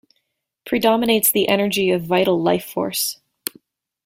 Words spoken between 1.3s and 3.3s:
the energy of vital life force.